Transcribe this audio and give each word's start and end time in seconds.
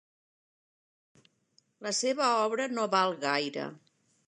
La 1.87 1.93
seva 1.99 2.31
obra 2.47 2.69
no 2.75 2.89
val 2.97 3.17
gaire. 3.29 3.71